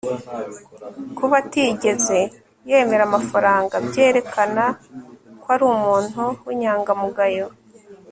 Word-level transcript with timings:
kuba 1.17 1.35
atigeze 1.43 2.19
yemera 2.69 3.03
amafaranga 3.09 3.75
byerekana 3.87 4.63
ko 5.41 5.47
ari 5.53 5.63
umuntu 5.75 6.23
w'inyangamugayo 6.45 7.47